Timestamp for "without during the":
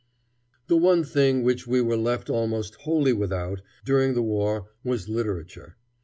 3.13-4.23